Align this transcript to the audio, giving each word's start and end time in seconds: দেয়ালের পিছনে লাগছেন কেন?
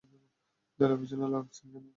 দেয়ালের 0.79 0.99
পিছনে 1.01 1.25
লাগছেন 1.27 1.65
কেন? 1.73 1.85